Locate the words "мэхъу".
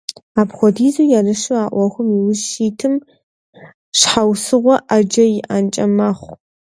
5.95-6.33